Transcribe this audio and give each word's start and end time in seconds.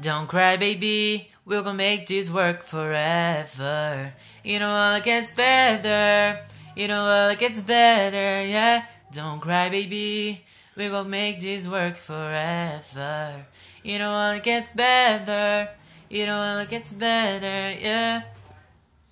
Don't 0.00 0.26
cry, 0.26 0.56
baby. 0.56 1.30
We're 1.44 1.62
gonna 1.62 1.76
make 1.76 2.08
this 2.08 2.28
work 2.28 2.64
forever. 2.64 4.12
You 4.42 4.58
know 4.58 4.70
all 4.70 4.94
it 4.96 5.04
gets 5.04 5.30
better. 5.30 6.40
You 6.74 6.88
know 6.88 7.04
all 7.04 7.30
it 7.30 7.38
gets 7.38 7.62
better, 7.62 8.44
yeah. 8.44 8.86
Don't 9.12 9.40
cry, 9.40 9.68
baby. 9.68 10.44
We're 10.76 10.90
gonna 10.90 11.08
make 11.08 11.38
this 11.40 11.68
work 11.68 11.96
forever. 11.96 13.46
You 13.84 14.00
know 14.00 14.10
all 14.10 14.32
it 14.32 14.42
gets 14.42 14.72
better. 14.72 15.68
You 16.10 16.26
know 16.26 16.38
all 16.38 16.58
it 16.58 16.70
gets 16.70 16.92
better, 16.92 17.78
yeah. 17.80 18.22